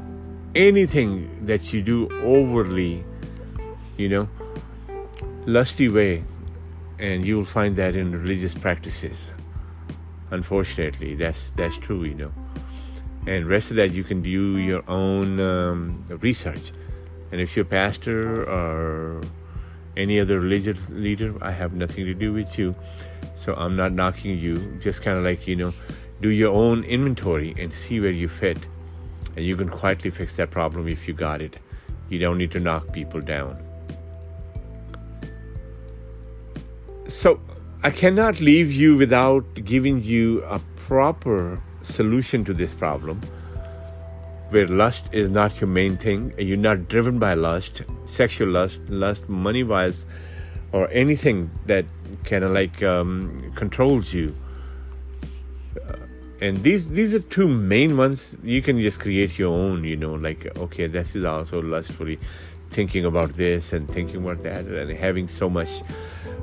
anything 0.55 1.47
that 1.47 1.73
you 1.73 1.81
do 1.81 2.11
overly, 2.23 3.03
you 3.97 4.07
know, 4.07 4.29
lusty 5.47 5.88
way 5.88 6.23
and 6.99 7.25
you 7.25 7.38
will 7.38 7.53
find 7.59 7.75
that 7.77 7.97
in 7.97 8.12
religious 8.12 8.53
practices. 8.53 9.31
Unfortunately, 10.33 11.14
that's 11.14 11.53
that's 11.57 11.77
true, 11.77 12.05
you 12.05 12.14
know. 12.14 12.33
And 13.27 13.47
rest 13.47 13.71
of 13.71 13.77
that 13.77 13.92
you 13.92 14.03
can 14.03 14.23
do 14.23 14.57
your 14.57 14.83
own 14.88 15.38
um, 15.38 16.05
research. 16.21 16.73
And 17.31 17.40
if 17.40 17.55
you're 17.55 17.66
a 17.66 17.68
pastor 17.68 18.42
or 18.45 19.21
any 19.95 20.18
other 20.18 20.40
religious 20.40 20.88
leader, 20.88 21.35
I 21.42 21.51
have 21.51 21.75
nothing 21.75 22.07
to 22.07 22.14
do 22.14 22.33
with 22.33 22.59
you. 22.59 22.75
So 23.35 23.55
I'm 23.55 23.77
not 23.77 23.92
knocking 23.92 24.38
you. 24.38 24.57
Just 24.81 25.03
kind 25.03 25.18
of 25.18 25.23
like 25.23 25.47
you 25.47 25.55
know, 25.55 25.75
do 26.23 26.31
your 26.31 26.55
own 26.55 26.83
inventory 26.85 27.55
and 27.59 27.71
see 27.71 28.01
where 28.01 28.11
you 28.11 28.27
fit, 28.27 28.66
and 29.37 29.45
you 29.45 29.55
can 29.55 29.68
quietly 29.68 30.11
fix 30.11 30.37
that 30.37 30.51
problem 30.51 30.88
if 30.88 31.07
you 31.07 31.12
got 31.12 31.42
it. 31.42 31.59
You 32.09 32.18
don't 32.18 32.38
need 32.38 32.53
to 32.53 32.61
knock 32.61 32.90
people 32.90 33.21
down. 33.21 33.62
So 37.07 37.38
I 37.85 37.90
cannot 37.90 38.40
leave 38.40 38.71
you 38.71 38.97
without 38.97 39.55
giving 39.55 40.05
you 40.05 40.40
a 40.42 40.61
proper 40.77 41.61
solution 41.83 42.45
to 42.45 42.55
this 42.55 42.73
problem 42.73 43.21
where 44.51 44.68
lust 44.68 45.09
is 45.11 45.29
not 45.29 45.61
your 45.61 45.66
main 45.66 45.97
thing 45.97 46.33
you're 46.38 46.57
not 46.57 46.87
driven 46.87 47.18
by 47.18 47.35
lust, 47.35 47.83
sexual 48.05 48.51
lust, 48.51 48.79
lust, 48.88 49.29
money 49.29 49.64
wise, 49.64 50.07
or 50.71 50.88
anything 50.90 51.51
that 51.66 51.85
kind 52.23 52.45
of 52.45 52.53
like 52.53 52.85
um, 52.85 53.51
controls 53.57 54.14
you. 54.14 54.33
Uh, 55.77 55.97
and 56.40 56.62
these 56.62 56.87
these 56.87 57.12
are 57.16 57.21
two 57.21 57.49
main 57.49 57.97
ones. 57.97 58.37
You 58.45 58.62
can 58.62 58.81
just 58.81 59.01
create 59.01 59.40
your 59.40 59.53
own, 59.53 59.83
you 59.83 59.97
know, 59.97 60.14
like 60.14 60.57
okay, 60.57 60.87
this 60.87 61.16
is 61.16 61.25
also 61.25 61.61
lustfully 61.61 62.21
thinking 62.71 63.05
about 63.05 63.33
this 63.33 63.73
and 63.73 63.88
thinking 63.90 64.23
about 64.25 64.45
that 64.45 64.66
and 64.66 64.90
having 64.97 65.27
so 65.27 65.51
much 65.51 65.83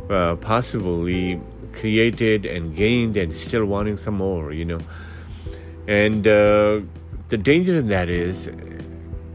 uh, 0.09 0.35
possibly 0.37 1.39
created 1.73 2.45
and 2.45 2.75
gained 2.75 3.15
and 3.17 3.33
still 3.33 3.65
wanting 3.65 3.97
some 3.97 4.15
more, 4.15 4.51
you 4.51 4.65
know. 4.65 4.79
And 5.87 6.27
uh, 6.27 6.81
the 7.29 7.37
danger 7.37 7.75
in 7.75 7.87
that 7.87 8.09
is 8.09 8.49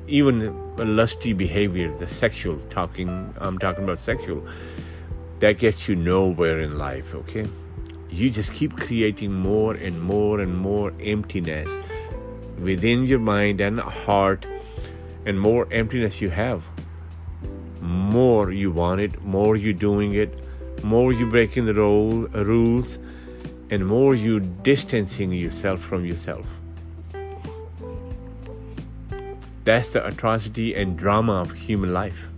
even 0.07 0.55
lusty 0.77 1.33
behavior, 1.33 1.97
the 1.99 2.07
sexual 2.07 2.59
talking, 2.71 3.35
I'm 3.39 3.59
talking 3.59 3.85
about 3.85 3.99
sexual, 3.99 4.47
that 5.41 5.59
gets 5.59 5.89
you 5.89 5.97
nowhere 5.97 6.61
in 6.61 6.79
life, 6.79 7.15
okay? 7.15 7.47
You 8.11 8.31
just 8.31 8.53
keep 8.53 8.77
creating 8.77 9.33
more 9.33 9.75
and 9.75 10.01
more 10.01 10.41
and 10.41 10.57
more 10.57 10.93
emptiness 11.01 11.69
within 12.59 13.07
your 13.07 13.19
mind 13.19 13.61
and 13.61 13.81
heart, 13.81 14.47
and 15.27 15.41
more 15.41 15.67
emptiness 15.73 16.21
you 16.21 16.31
have, 16.31 16.65
more 17.81 18.51
you 18.51 18.71
want 18.71 19.01
it, 19.01 19.23
more 19.25 19.57
you're 19.57 19.73
doing 19.73 20.13
it, 20.15 20.44
more 20.83 21.13
you 21.13 21.29
breaking 21.29 21.67
the 21.67 21.75
role, 21.75 22.27
rules, 22.33 22.99
and 23.71 23.87
more 23.87 24.15
you 24.15 24.41
distancing 24.41 25.33
yourself 25.33 25.81
from 25.81 26.05
yourself. 26.05 26.47
That's 29.65 29.89
the 29.89 30.07
atrocity 30.07 30.75
and 30.75 30.97
drama 30.97 31.41
of 31.41 31.53
human 31.53 31.95
life. 31.95 32.29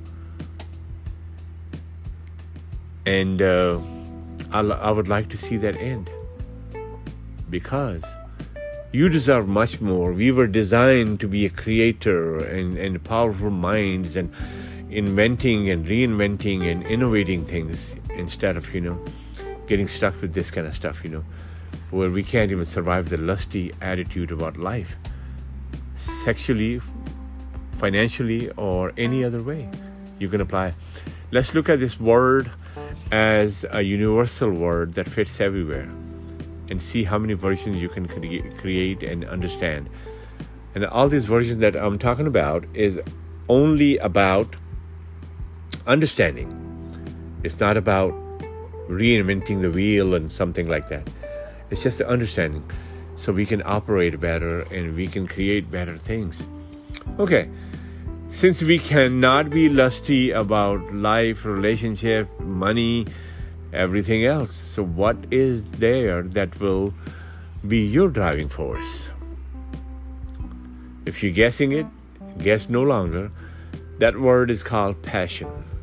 And 3.05 3.42
uh, 3.42 3.81
I, 4.53 4.61
I 4.61 4.90
would 4.90 5.09
like 5.09 5.29
to 5.31 5.37
see 5.37 5.57
that 5.59 5.77
end. 5.77 6.11
Because 7.51 8.05
you 8.92 9.09
deserve 9.09 9.49
much 9.49 9.81
more. 9.81 10.12
We 10.12 10.31
were 10.31 10.46
designed 10.46 11.20
to 11.20 11.29
be 11.29 11.44
a 11.44 11.51
creator 11.51 12.38
and, 12.38 12.79
and 12.79 13.03
powerful 13.03 13.51
minds 13.51 14.16
and 14.16 14.33
inventing 14.90 15.68
and 15.68 15.85
reinventing 15.87 16.70
and 16.70 16.85
innovating 16.85 17.44
things 17.44 17.96
instead 18.16 18.57
of, 18.57 18.74
you 18.74 18.81
know, 18.81 19.05
getting 19.66 19.88
stuck 19.88 20.20
with 20.20 20.35
this 20.35 20.50
kind 20.50 20.66
of 20.66 20.74
stuff, 20.74 21.05
you 21.05 21.11
know, 21.11 21.24
where 21.90 22.11
we 22.11 22.22
can't 22.22 22.50
even 22.50 22.64
survive 22.64 23.09
the 23.09 23.16
lusty 23.16 23.72
attitude 23.81 24.31
about 24.31 24.57
life. 24.57 24.96
Sexually, 25.96 26.81
financially 27.72 28.50
or 28.50 28.92
any 28.96 29.24
other 29.24 29.42
way 29.42 29.68
you 30.18 30.29
can 30.29 30.40
apply. 30.40 30.72
Let's 31.31 31.55
look 31.55 31.68
at 31.68 31.79
this 31.79 32.00
word 32.00 32.50
as 33.12 33.64
a 33.70 33.83
universal 33.83 34.50
word 34.50 34.94
that 34.94 35.09
fits 35.09 35.40
everywhere 35.40 35.88
and 36.68 36.83
see 36.83 37.05
how 37.05 37.18
many 37.18 37.35
versions 37.35 37.76
you 37.76 37.88
can 37.88 38.07
create 38.09 39.02
and 39.02 39.24
understand. 39.24 39.88
And 40.74 40.85
all 40.85 41.09
these 41.09 41.24
versions 41.24 41.61
that 41.61 41.76
I'm 41.76 41.98
talking 41.98 42.26
about 42.26 42.64
is 42.74 43.00
only 43.48 43.96
about 43.98 44.57
understanding. 45.87 46.65
It's 47.46 47.61
not 47.61 47.76
about 47.76 48.12
reinventing 48.88 49.62
the 49.62 49.70
wheel 49.70 50.14
and 50.14 50.32
something 50.32 50.66
like 50.66 50.88
that. 50.88 51.09
It's 51.70 51.80
just 51.80 51.98
the 51.98 52.09
understanding 52.09 52.68
so 53.14 53.32
we 53.32 53.46
can 53.46 53.62
operate 53.64 54.18
better 54.18 54.62
and 54.62 54.96
we 54.96 55.06
can 55.06 55.28
create 55.28 55.70
better 55.70 55.96
things. 55.96 56.44
Okay, 57.20 57.48
since 58.30 58.64
we 58.64 58.80
cannot 58.80 59.50
be 59.50 59.68
lusty 59.68 60.32
about 60.32 60.92
life, 60.92 61.44
relationship, 61.44 62.28
money, 62.40 63.06
everything 63.72 64.24
else, 64.24 64.52
so 64.52 64.82
what 64.82 65.16
is 65.30 65.70
there 65.70 66.22
that 66.22 66.59
will 66.59 66.94
be 67.68 67.78
your 67.78 68.09
driving 68.09 68.48
force? 68.48 69.11
If 71.04 71.22
you're 71.22 71.30
guessing 71.30 71.70
it, 71.70 71.87
guess 72.38 72.68
no 72.68 72.82
longer. 72.82 73.30
That 73.98 74.18
word 74.18 74.50
is 74.50 74.64
called 74.64 75.00
passion. 75.02 75.75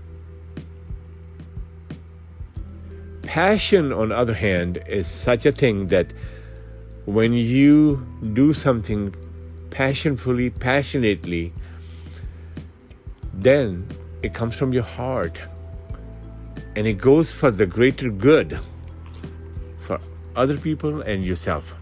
Passion, 3.34 3.91
on 3.91 4.10
the 4.10 4.15
other 4.15 4.36
hand, 4.36 4.78
is 4.86 5.08
such 5.08 5.48
a 5.48 5.52
thing 5.52 5.88
that 5.88 6.13
when 7.06 7.34
you 7.34 8.06
do 8.34 8.54
something 8.54 9.12
passionfully, 9.72 10.52
passionately, 10.52 11.52
then 13.34 13.88
it 14.22 14.36
comes 14.36 14.54
from 14.54 14.72
your 14.72 14.84
heart 14.84 15.41
and 16.76 16.86
it 16.86 17.00
goes 17.00 17.32
for 17.32 17.50
the 17.50 17.65
greater 17.65 18.12
good 18.12 18.60
for 19.80 20.00
other 20.36 20.56
people 20.56 21.02
and 21.02 21.26
yourself. 21.26 21.74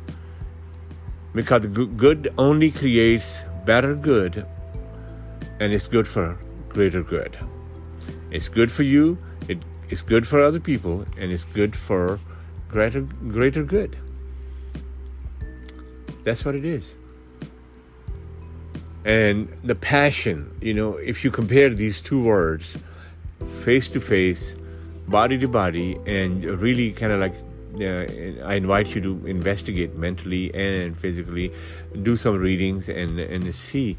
Because 1.35 1.65
good 1.65 2.33
only 2.37 2.71
creates 2.71 3.41
better 3.65 3.93
good 3.93 4.45
and 5.59 5.73
it's 5.73 5.87
good 5.87 6.07
for 6.07 6.37
greater 6.69 7.03
good. 7.03 7.37
It's 8.31 8.47
good 8.47 8.71
for 8.71 8.83
you, 8.83 9.17
it's 9.91 10.01
good 10.01 10.25
for 10.25 10.41
other 10.41 10.59
people, 10.59 11.05
and 11.17 11.31
it's 11.31 11.43
good 11.43 11.75
for 11.75 12.19
greater, 12.69 13.01
greater 13.01 13.63
good. 13.63 13.97
That's 16.23 16.45
what 16.45 16.55
it 16.55 16.63
is. 16.63 16.95
And 19.03 19.51
the 19.63 19.75
passion, 19.75 20.55
you 20.61 20.73
know, 20.73 20.95
if 20.95 21.23
you 21.23 21.31
compare 21.31 21.69
these 21.69 21.99
two 21.99 22.23
words, 22.23 22.77
face 23.63 23.89
to 23.89 23.99
face, 23.99 24.55
body 25.07 25.37
to 25.39 25.47
body, 25.47 25.97
and 26.05 26.43
really 26.43 26.91
kind 26.93 27.11
of 27.11 27.19
like 27.19 27.35
uh, 27.75 28.45
I 28.45 28.55
invite 28.55 28.95
you 28.95 29.01
to 29.01 29.27
investigate 29.27 29.95
mentally 29.95 30.53
and 30.53 30.95
physically, 30.95 31.51
do 32.03 32.15
some 32.15 32.37
readings 32.37 32.87
and 32.87 33.19
and 33.19 33.53
see 33.53 33.97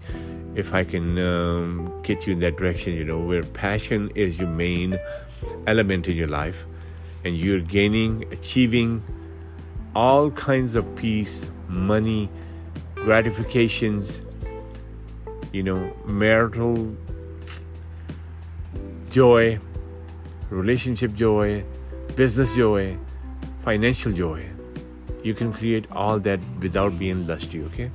if 0.55 0.73
I 0.73 0.85
can 0.85 1.19
um, 1.19 1.93
get 2.03 2.27
you 2.27 2.33
in 2.33 2.39
that 2.41 2.57
direction. 2.57 2.95
You 2.95 3.05
know, 3.05 3.19
where 3.19 3.43
passion 3.43 4.11
is 4.15 4.39
your 4.39 4.49
main 4.49 4.99
element 5.66 6.09
in 6.09 6.16
your 6.16 6.29
life, 6.29 6.66
and 7.25 7.37
you're 7.37 7.61
gaining, 7.61 8.25
achieving 8.33 9.03
all 9.94 10.31
kinds 10.31 10.75
of 10.75 10.94
peace, 10.96 11.46
money, 11.68 12.29
gratifications, 12.94 14.22
you 15.53 15.62
know, 15.62 15.92
marital 16.07 16.96
joy, 19.11 19.59
relationship 20.51 21.12
joy, 21.14 21.64
business 22.16 22.55
joy, 22.55 22.96
financial 23.62 24.12
joy. 24.12 24.44
You 25.22 25.35
can 25.35 25.53
create 25.53 25.87
all 25.92 26.18
that 26.20 26.40
without 26.61 26.98
being 26.98 27.27
lusty, 27.27 27.62
okay? 27.64 27.90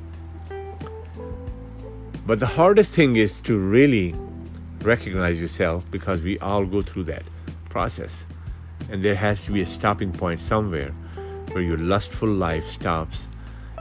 But 2.26 2.40
the 2.40 2.46
hardest 2.46 2.94
thing 2.94 3.16
is 3.16 3.42
to 3.42 3.58
really 3.58 4.14
recognize 4.82 5.40
yourself 5.40 5.84
because 5.92 6.22
we 6.22 6.38
all 6.40 6.66
go 6.66 6.82
through 6.82 7.06
that 7.06 7.24
process. 7.78 8.26
And 8.90 9.06
there 9.06 9.20
has 9.28 9.44
to 9.46 9.52
be 9.52 9.62
a 9.62 9.66
stopping 9.78 10.12
point 10.12 10.40
somewhere 10.40 10.92
where 11.52 11.64
your 11.64 11.78
lustful 11.78 12.34
life 12.48 12.66
stops 12.66 13.28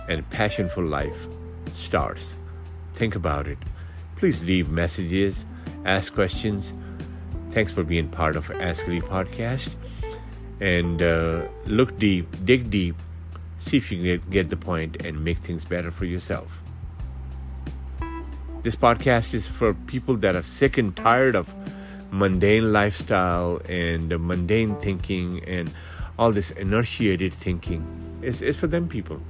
and 0.07 0.19
passionful 0.29 0.85
life 0.85 1.27
starts. 1.73 2.35
Think 2.95 3.15
about 3.17 3.47
it. 3.47 3.59
Please 4.17 4.43
leave 4.45 4.69
messages, 4.69 5.47
ask 5.87 6.13
questions. 6.13 6.75
Thanks 7.53 7.73
for 7.73 7.85
being 7.85 8.09
part 8.09 8.37
of 8.37 8.51
Ask 8.51 8.87
Ali 8.87 9.01
podcast. 9.01 9.71
And 10.61 11.01
uh, 11.01 11.49
look 11.65 11.99
deep, 11.99 12.27
dig 12.45 12.69
deep, 12.69 12.97
see 13.57 13.79
if 13.79 13.91
you 13.91 13.99
can 14.05 14.31
get 14.31 14.51
the 14.51 14.59
point 14.59 14.93
and 15.07 15.25
make 15.25 15.39
things 15.39 15.65
better 15.65 15.91
for 15.91 16.05
yourself. 16.05 16.51
This 18.63 18.77
podcast 18.77 19.33
is 19.33 19.47
for 19.47 19.73
people 19.93 20.17
that 20.17 20.37
are 20.37 20.43
sick 20.43 20.77
and 20.77 20.95
tired 20.95 21.35
of 21.35 21.55
mundane 22.17 22.73
lifestyle 22.73 23.61
and 23.69 24.11
the 24.11 24.19
mundane 24.19 24.75
thinking 24.77 25.45
and 25.45 25.71
all 26.19 26.33
this 26.33 26.51
inertiated 26.53 27.33
thinking. 27.33 27.85
is, 28.23 28.43
it's 28.43 28.59
for 28.59 28.67
them 28.67 28.89
people. 28.89 29.21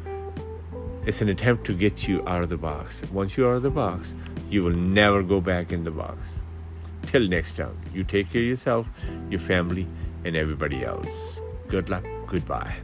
It's 1.05 1.21
an 1.21 1.29
attempt 1.29 1.65
to 1.67 1.75
get 1.75 2.09
you 2.09 2.27
out 2.27 2.43
of 2.43 2.49
the 2.49 2.57
box. 2.57 3.03
Once 3.13 3.37
you're 3.37 3.51
out 3.51 3.57
of 3.57 3.63
the 3.63 3.71
box, 3.71 4.15
you 4.51 4.63
will 4.63 4.77
never 4.77 5.23
go 5.23 5.41
back 5.41 5.73
in 5.73 5.85
the 5.85 5.91
box. 5.91 6.39
Till 7.07 7.29
next 7.29 7.57
time, 7.57 7.77
you 7.93 8.05
take 8.05 8.33
care 8.33 8.43
of 8.43 8.49
yourself, 8.49 8.87
your 9.31 9.41
family, 9.41 9.87
and 10.25 10.37
everybody 10.37 10.85
else. 10.85 11.41
Good 11.69 11.89
luck. 11.89 12.05
Goodbye. 12.27 12.75